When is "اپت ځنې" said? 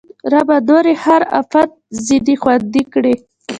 1.39-2.35